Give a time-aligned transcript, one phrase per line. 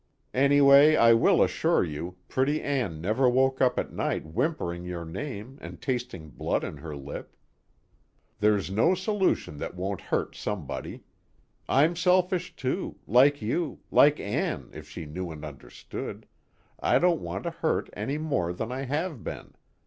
[0.33, 5.59] Anyway I will assure you, pretty Ann never woke up at night whimpering your name
[5.61, 7.35] and tasting blood on her lip.
[8.39, 11.03] "There's no solution that won't hurt somebody.
[11.69, 16.25] I'm selfish too like you, like Ann if she knew and understood,
[16.79, 19.53] I don't want to be hurt any more than I have been.